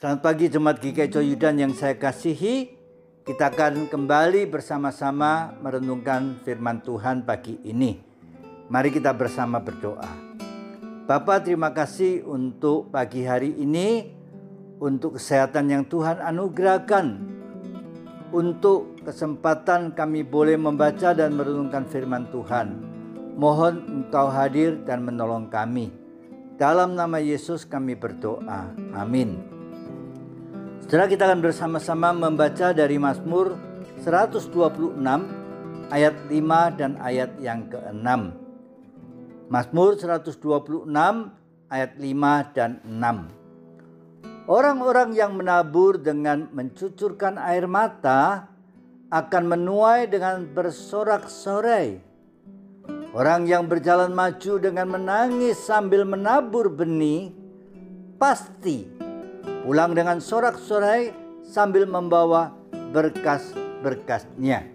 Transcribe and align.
Selamat 0.00 0.32
pagi 0.32 0.48
Jemaat 0.48 0.80
GKI 0.80 1.12
Coyudan 1.12 1.60
yang 1.60 1.76
saya 1.76 1.92
kasihi. 1.92 2.72
Kita 3.20 3.52
akan 3.52 3.84
kembali 3.84 4.48
bersama-sama 4.48 5.52
merenungkan 5.60 6.40
firman 6.40 6.80
Tuhan 6.80 7.28
pagi 7.28 7.60
ini. 7.68 8.00
Mari 8.72 8.96
kita 8.96 9.12
bersama 9.12 9.60
berdoa. 9.60 10.08
Bapak 11.04 11.44
terima 11.44 11.76
kasih 11.76 12.24
untuk 12.24 12.88
pagi 12.88 13.28
hari 13.28 13.52
ini, 13.60 14.08
untuk 14.80 15.20
kesehatan 15.20 15.68
yang 15.68 15.84
Tuhan 15.84 16.24
anugerahkan, 16.24 17.06
untuk 18.32 19.04
kesempatan 19.04 19.92
kami 19.92 20.24
boleh 20.24 20.56
membaca 20.56 21.12
dan 21.12 21.36
merenungkan 21.36 21.84
firman 21.84 22.24
Tuhan. 22.32 22.72
Mohon 23.36 23.84
engkau 24.00 24.32
hadir 24.32 24.80
dan 24.80 25.04
menolong 25.04 25.52
kami. 25.52 25.92
Dalam 26.56 26.96
nama 26.96 27.20
Yesus 27.20 27.68
kami 27.68 28.00
berdoa. 28.00 28.72
Amin. 28.96 29.59
Saudara 30.90 31.06
kita 31.06 31.22
akan 31.30 31.38
bersama-sama 31.38 32.10
membaca 32.10 32.74
dari 32.74 32.98
Mazmur 32.98 33.54
126 34.02 34.98
ayat 35.86 36.18
5 36.26 36.34
dan 36.74 36.98
ayat 36.98 37.38
yang 37.38 37.70
ke-6. 37.70 38.10
Mazmur 39.46 39.94
126 39.94 40.90
ayat 41.70 41.94
5 41.94 42.56
dan 42.58 42.82
6. 42.82 44.50
Orang-orang 44.50 45.14
yang 45.14 45.38
menabur 45.38 45.94
dengan 45.94 46.50
mencucurkan 46.50 47.38
air 47.38 47.70
mata 47.70 48.50
akan 49.14 49.44
menuai 49.46 50.10
dengan 50.10 50.42
bersorak-sorai. 50.42 52.02
Orang 53.14 53.46
yang 53.46 53.70
berjalan 53.70 54.10
maju 54.10 54.58
dengan 54.58 54.90
menangis 54.90 55.54
sambil 55.54 56.02
menabur 56.02 56.66
benih 56.66 57.30
pasti 58.18 58.99
pulang 59.64 59.92
dengan 59.96 60.18
sorak-sorai 60.18 61.12
sambil 61.44 61.84
membawa 61.84 62.54
berkas-berkasnya. 62.92 64.66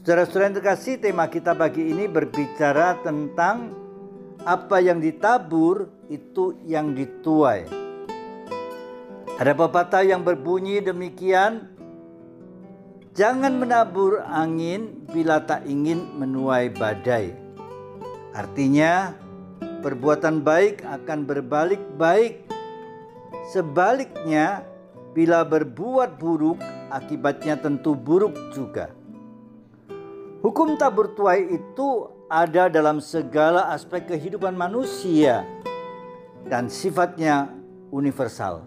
Saudara-saudara 0.00 0.46
yang 0.50 0.56
terkasih, 0.62 0.94
tema 1.02 1.26
kita 1.26 1.52
pagi 1.58 1.82
ini 1.82 2.06
berbicara 2.06 3.02
tentang 3.02 3.74
apa 4.46 4.78
yang 4.78 5.02
ditabur 5.02 5.90
itu 6.06 6.54
yang 6.62 6.94
dituai. 6.94 7.66
Ada 9.36 9.52
pepatah 9.52 10.06
yang 10.06 10.22
berbunyi 10.22 10.80
demikian, 10.80 11.76
Jangan 13.16 13.56
menabur 13.56 14.20
angin 14.28 15.08
bila 15.08 15.40
tak 15.40 15.64
ingin 15.64 16.04
menuai 16.20 16.68
badai. 16.68 17.32
Artinya, 18.36 19.16
perbuatan 19.80 20.44
baik 20.44 20.84
akan 20.84 21.24
berbalik 21.24 21.80
baik 21.96 22.44
Sebaliknya, 23.46 24.66
bila 25.14 25.46
berbuat 25.46 26.18
buruk, 26.18 26.58
akibatnya 26.90 27.54
tentu 27.54 27.94
buruk 27.94 28.34
juga. 28.50 28.90
Hukum 30.42 30.74
tabur 30.74 31.14
tuai 31.14 31.54
itu 31.54 32.10
ada 32.26 32.66
dalam 32.66 32.98
segala 32.98 33.70
aspek 33.70 34.10
kehidupan 34.10 34.58
manusia 34.58 35.46
dan 36.50 36.66
sifatnya 36.66 37.46
universal. 37.94 38.66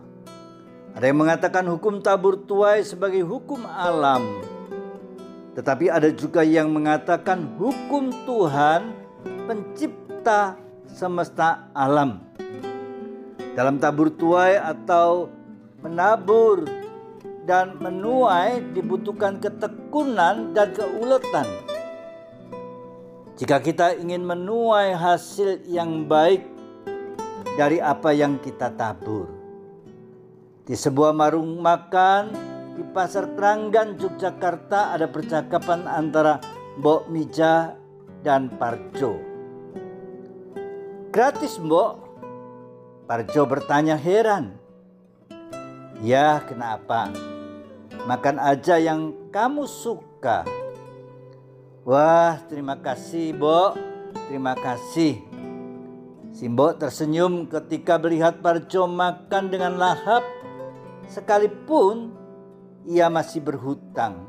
Ada 0.95 1.11
yang 1.11 1.19
mengatakan 1.19 1.67
hukum 1.67 1.99
tabur 1.99 2.39
tuai 2.47 2.79
sebagai 2.83 3.21
hukum 3.27 3.67
alam, 3.67 4.41
tetapi 5.59 5.91
ada 5.91 6.07
juga 6.07 6.39
yang 6.39 6.71
mengatakan 6.71 7.43
hukum 7.59 8.15
Tuhan 8.23 8.95
pencipta 9.43 10.55
semesta 10.87 11.67
alam 11.75 12.28
dalam 13.57 13.81
tabur 13.81 14.13
tuai 14.13 14.57
atau 14.57 15.29
menabur 15.81 16.67
dan 17.49 17.79
menuai 17.81 18.61
dibutuhkan 18.77 19.41
ketekunan 19.41 20.53
dan 20.53 20.69
keuletan. 20.75 21.47
Jika 23.39 23.63
kita 23.63 23.95
ingin 23.95 24.27
menuai 24.27 24.93
hasil 24.93 25.63
yang 25.65 26.05
baik 26.05 26.43
dari 27.55 27.79
apa 27.79 28.11
yang 28.11 28.37
kita 28.37 28.69
tabur. 28.75 29.31
Di 30.67 30.77
sebuah 30.77 31.15
warung 31.15 31.57
makan 31.57 32.29
di 32.77 32.83
Pasar 32.93 33.33
Keranggan 33.33 33.97
Yogyakarta 33.97 34.93
ada 34.93 35.09
percakapan 35.09 35.89
antara 35.89 36.37
Mbok 36.77 37.09
Mija 37.09 37.73
dan 38.21 38.53
Parjo. 38.53 39.17
Gratis 41.09 41.57
Mbok, 41.57 42.08
Parjo 43.09 43.41
bertanya 43.49 43.97
heran. 43.97 44.53
Ya 46.05 46.45
kenapa? 46.45 47.09
Makan 48.05 48.37
aja 48.37 48.77
yang 48.77 49.33
kamu 49.33 49.65
suka. 49.65 50.45
Wah 51.89 52.37
terima 52.45 52.77
kasih 52.77 53.33
Bo, 53.33 53.73
terima 54.29 54.53
kasih. 54.53 55.25
Simbo 56.37 56.69
tersenyum 56.77 57.49
ketika 57.49 57.97
melihat 57.97 58.45
Parjo 58.45 58.85
makan 58.85 59.49
dengan 59.49 59.81
lahap 59.81 60.21
sekalipun 61.09 62.13
ia 62.85 63.09
masih 63.09 63.41
berhutang. 63.41 64.21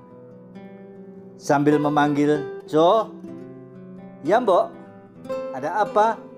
Sambil 1.36 1.76
memanggil 1.76 2.64
Jo, 2.64 3.12
ya 4.24 4.40
Mbok, 4.40 4.72
ada 5.52 5.84
apa? 5.84 6.29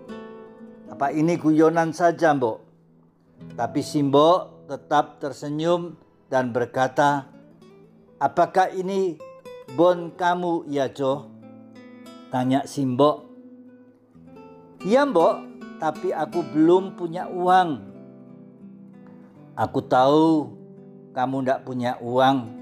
Apa 0.92 1.08
ini 1.08 1.40
guyonan 1.40 1.96
saja, 1.96 2.36
Mbok? 2.36 2.60
Tapi 3.56 3.80
Simbo 3.80 4.60
tetap 4.68 5.24
tersenyum 5.24 5.96
dan 6.28 6.52
berkata, 6.52 7.32
Apakah 8.20 8.68
ini 8.76 9.16
bon 9.72 10.12
kamu 10.12 10.68
ya 10.68 10.92
Jo? 10.92 11.32
Tanya 12.28 12.68
Simbo. 12.68 13.24
Iya 14.84 15.08
Mbok, 15.08 15.34
tapi 15.80 16.12
aku 16.12 16.44
belum 16.52 16.92
punya 16.92 17.24
uang. 17.24 17.80
Aku 19.56 19.80
tahu 19.88 20.52
kamu 21.16 21.36
ndak 21.48 21.64
punya 21.64 21.96
uang. 22.04 22.52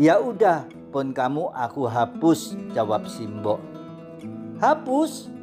Ya 0.00 0.16
udah, 0.16 0.64
bon 0.88 1.12
kamu 1.12 1.52
aku 1.52 1.84
hapus, 1.84 2.56
jawab 2.72 3.04
Simbo. 3.12 3.60
Hapus? 4.56 5.41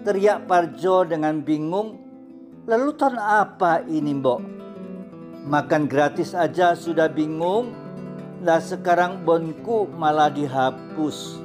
Teriak 0.00 0.48
Parjo 0.48 1.04
dengan 1.04 1.44
bingung. 1.44 2.00
Lalu 2.64 2.96
tahun 2.96 3.20
apa 3.20 3.84
ini 3.84 4.16
mbok? 4.16 4.40
Makan 5.44 5.84
gratis 5.84 6.32
aja 6.32 6.72
sudah 6.72 7.12
bingung. 7.12 7.76
Lah 8.40 8.64
sekarang 8.64 9.28
bonku 9.28 9.84
malah 9.92 10.32
dihapus. 10.32 11.44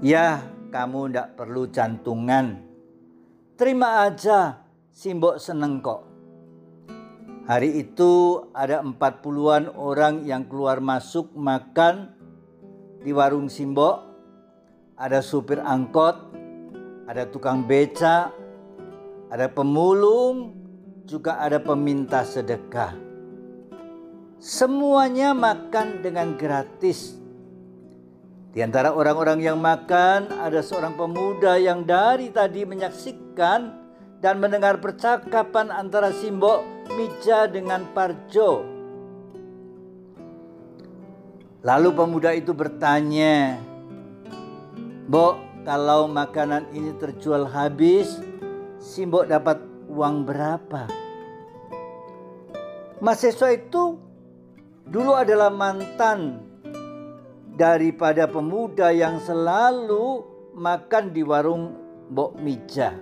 Ya 0.00 0.48
kamu 0.72 1.12
ndak 1.12 1.36
perlu 1.36 1.68
jantungan. 1.68 2.64
Terima 3.54 4.08
aja, 4.08 4.64
Simbok 4.88 5.36
seneng 5.36 5.84
kok. 5.84 6.08
Hari 7.44 7.84
itu 7.84 8.40
ada 8.56 8.80
empat 8.80 9.20
puluhan 9.20 9.68
orang 9.76 10.24
yang 10.24 10.48
keluar 10.48 10.80
masuk 10.80 11.36
makan 11.36 12.16
di 13.04 13.12
warung 13.12 13.52
Simbok. 13.52 14.16
Ada 14.96 15.20
supir 15.20 15.60
angkot, 15.60 16.43
ada 17.04 17.28
tukang 17.28 17.64
beca, 17.64 18.32
ada 19.28 19.46
pemulung, 19.48 20.56
juga 21.04 21.36
ada 21.40 21.60
peminta 21.60 22.24
sedekah. 22.24 22.96
Semuanya 24.40 25.32
makan 25.32 26.04
dengan 26.04 26.36
gratis. 26.36 27.16
Di 28.54 28.62
antara 28.62 28.94
orang-orang 28.94 29.40
yang 29.42 29.58
makan, 29.58 30.30
ada 30.30 30.62
seorang 30.62 30.94
pemuda 30.94 31.58
yang 31.58 31.82
dari 31.82 32.30
tadi 32.30 32.62
menyaksikan 32.62 33.60
dan 34.22 34.38
mendengar 34.38 34.78
percakapan 34.78 35.74
antara 35.74 36.14
Simbo, 36.14 36.62
Mija 36.94 37.50
dengan 37.50 37.84
Parjo. 37.92 38.62
Lalu 41.64 41.88
pemuda 41.96 42.30
itu 42.36 42.52
bertanya, 42.52 43.58
Bo, 45.08 45.40
kalau 45.64 46.06
makanan 46.06 46.68
ini 46.76 46.92
terjual 47.00 47.48
habis, 47.48 48.20
Simbok 48.84 49.32
dapat 49.32 49.64
uang 49.88 50.28
berapa? 50.28 50.92
Mahasiswa 53.00 53.48
itu 53.56 53.96
dulu 54.84 55.16
adalah 55.16 55.48
mantan 55.48 56.44
daripada 57.56 58.28
pemuda 58.28 58.92
yang 58.92 59.16
selalu 59.24 60.20
makan 60.52 61.16
di 61.16 61.24
warung 61.24 61.80
Mbok 62.12 62.32
Mija. 62.44 62.92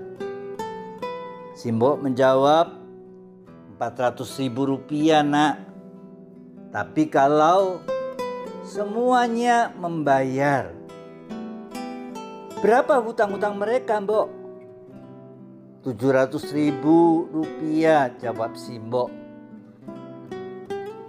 Simbok 1.58 1.98
menjawab 1.98 2.78
400 3.82 4.38
ribu 4.38 4.70
rupiah 4.70 5.26
nak. 5.26 5.66
Tapi 6.70 7.10
kalau 7.10 7.82
semuanya 8.62 9.74
membayar 9.74 10.81
Berapa 12.62 13.02
hutang-hutang 13.02 13.58
mereka, 13.58 13.98
Mbok? 13.98 14.30
700 15.82 16.46
ribu 16.54 17.26
rupiah 17.34 18.06
jawab 18.22 18.54
Simbok. 18.54 19.10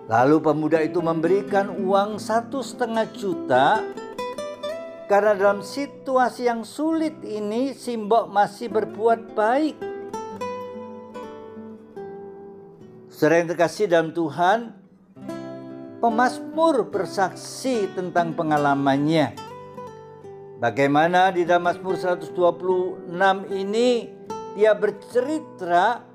Lalu 0.10 0.42
pemuda 0.42 0.82
itu 0.82 0.98
memberikan 0.98 1.70
uang 1.70 2.18
satu 2.18 2.66
setengah 2.66 3.06
juta 3.14 3.86
karena 5.06 5.38
dalam 5.38 5.62
situasi 5.62 6.50
yang 6.50 6.66
sulit 6.66 7.22
ini 7.22 7.78
Simbok 7.78 8.34
masih 8.34 8.74
berbuat 8.74 9.38
baik. 9.38 9.78
Yang 13.14 13.46
terkasih 13.54 13.86
dalam 13.94 14.10
Tuhan, 14.10 14.74
pemazmur 16.02 16.90
bersaksi 16.90 17.88
tentang 17.94 18.34
pengalamannya. 18.34 19.53
Bagaimana 20.64 21.28
di 21.36 21.44
dalam 21.44 21.68
Mazmur 21.68 22.00
126 22.00 23.12
ini 23.52 24.08
dia 24.56 24.72
bercerita 24.72 26.08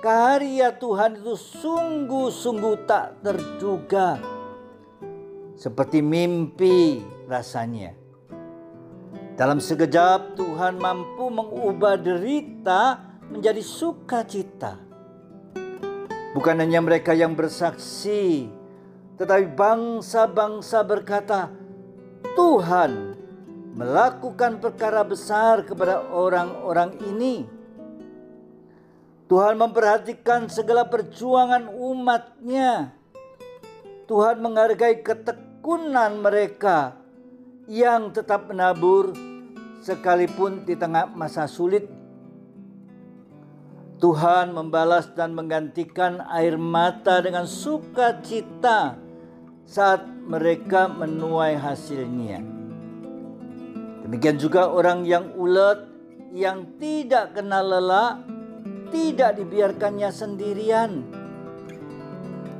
karya 0.00 0.72
Tuhan 0.72 1.20
itu 1.20 1.36
sungguh-sungguh 1.36 2.88
tak 2.88 3.20
terduga. 3.20 4.16
Seperti 5.60 6.00
mimpi 6.00 7.04
rasanya. 7.28 7.92
Dalam 9.36 9.60
sekejap 9.60 10.40
Tuhan 10.40 10.80
mampu 10.80 11.28
mengubah 11.28 12.00
derita 12.00 12.96
menjadi 13.28 13.60
sukacita. 13.60 14.80
Bukan 16.32 16.64
hanya 16.64 16.80
mereka 16.80 17.12
yang 17.12 17.36
bersaksi, 17.36 18.48
tetapi 19.20 19.52
bangsa-bangsa 19.52 20.80
berkata, 20.80 21.52
"Tuhan 22.32 23.11
melakukan 23.72 24.60
perkara 24.60 25.02
besar 25.02 25.64
kepada 25.64 26.04
orang-orang 26.12 26.96
ini." 27.08 27.48
Tuhan 29.32 29.56
memperhatikan 29.56 30.44
segala 30.52 30.84
perjuangan 30.92 31.72
umatnya. 31.72 32.92
Tuhan 34.04 34.44
menghargai 34.44 35.00
ketekunan 35.00 36.20
mereka 36.20 37.00
yang 37.64 38.12
tetap 38.12 38.44
menabur 38.52 39.16
sekalipun 39.80 40.68
di 40.68 40.76
tengah 40.76 41.08
masa 41.16 41.48
sulit. 41.48 41.88
Tuhan 44.04 44.52
membalas 44.52 45.08
dan 45.16 45.32
menggantikan 45.32 46.20
air 46.28 46.60
mata 46.60 47.24
dengan 47.24 47.48
sukacita 47.48 49.00
saat 49.64 50.04
mereka 50.28 50.92
menuai 50.92 51.56
hasilnya. 51.56 52.51
Demikian 54.12 54.36
juga 54.36 54.68
orang 54.68 55.08
yang 55.08 55.32
ulet, 55.40 55.88
yang 56.36 56.76
tidak 56.76 57.32
kenal 57.32 57.64
lelah, 57.64 58.20
tidak 58.92 59.40
dibiarkannya 59.40 60.12
sendirian. 60.12 61.08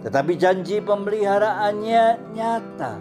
Tetapi 0.00 0.32
janji 0.40 0.81
pemeliharaannya 0.81 2.32
nyata. 2.32 2.93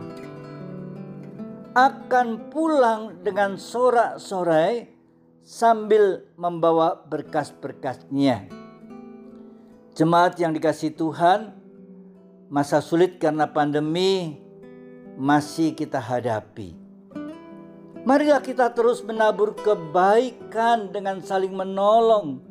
Akan 1.72 2.52
pulang 2.52 3.24
dengan 3.24 3.56
sorak-sorai 3.56 5.00
sambil 5.48 6.28
membawa 6.36 7.08
berkas-berkasnya. 7.08 8.52
Jemaat 9.96 10.36
yang 10.44 10.52
dikasih 10.52 10.92
Tuhan, 11.00 11.56
masa 12.52 12.84
sulit 12.84 13.16
karena 13.16 13.48
pandemi 13.48 14.44
masih 15.16 15.72
kita 15.72 16.04
hadapi. 16.04 16.81
Marilah 18.02 18.42
kita 18.42 18.74
terus 18.74 19.06
menabur 19.06 19.54
kebaikan 19.54 20.90
dengan 20.90 21.22
saling 21.22 21.54
menolong 21.54 22.42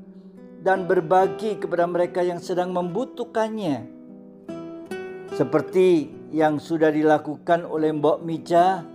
dan 0.62 0.86
berbagi 0.86 1.58
kepada 1.58 1.90
mereka 1.90 2.22
yang 2.22 2.38
sedang 2.38 2.70
membutuhkannya. 2.70 3.82
Seperti 5.34 6.06
yang 6.30 6.62
sudah 6.62 6.94
dilakukan 6.94 7.66
oleh 7.66 7.90
Mbok 7.90 8.22
Mija, 8.22 8.86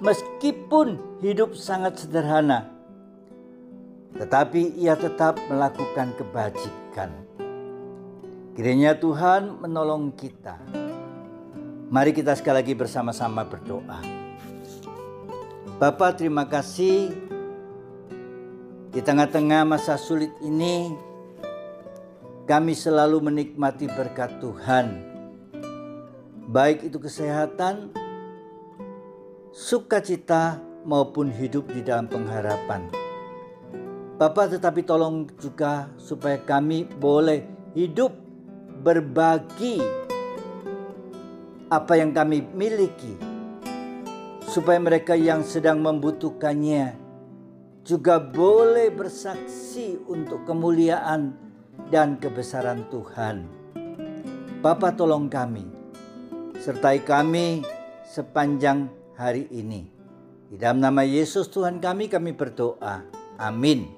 meskipun 0.00 1.20
hidup 1.20 1.52
sangat 1.52 2.00
sederhana, 2.00 2.72
tetapi 4.16 4.80
ia 4.80 4.96
tetap 4.96 5.36
melakukan 5.52 6.16
kebajikan. 6.16 7.12
Kiranya 8.56 8.96
Tuhan 8.96 9.60
menolong 9.60 10.08
kita. 10.16 10.56
Mari 11.92 12.16
kita 12.16 12.32
sekali 12.32 12.64
lagi 12.64 12.72
bersama-sama 12.72 13.44
berdoa. 13.44 14.17
Bapak 15.78 16.18
terima 16.18 16.42
kasih. 16.42 17.14
Di 18.90 18.98
tengah-tengah 18.98 19.62
masa 19.62 19.94
sulit 19.94 20.34
ini, 20.42 20.90
kami 22.50 22.74
selalu 22.74 23.22
menikmati 23.22 23.86
berkat 23.86 24.42
Tuhan, 24.42 25.06
baik 26.50 26.82
itu 26.82 26.98
kesehatan, 26.98 27.94
sukacita, 29.54 30.58
maupun 30.82 31.30
hidup 31.30 31.70
di 31.70 31.86
dalam 31.86 32.10
pengharapan. 32.10 32.90
Bapak, 34.18 34.58
tetapi 34.58 34.82
tolong 34.82 35.30
juga 35.38 35.94
supaya 35.94 36.42
kami 36.42 36.90
boleh 36.98 37.46
hidup 37.78 38.10
berbagi 38.82 39.78
apa 41.70 41.92
yang 41.94 42.10
kami 42.10 42.42
miliki, 42.50 43.27
supaya 44.48 44.80
mereka 44.80 45.12
yang 45.12 45.44
sedang 45.44 45.84
membutuhkannya 45.84 46.96
juga 47.84 48.16
boleh 48.16 48.88
bersaksi 48.88 50.00
untuk 50.08 50.48
kemuliaan 50.48 51.36
dan 51.92 52.16
kebesaran 52.16 52.88
Tuhan. 52.88 53.48
Bapa 54.64 54.96
tolong 54.96 55.28
kami, 55.28 55.68
sertai 56.56 57.04
kami 57.04 57.64
sepanjang 58.08 58.88
hari 59.16 59.46
ini. 59.52 59.88
Di 60.48 60.56
dalam 60.56 60.80
nama 60.80 61.04
Yesus 61.04 61.52
Tuhan 61.52 61.78
kami, 61.78 62.08
kami 62.08 62.32
berdoa. 62.32 63.04
Amin. 63.36 63.97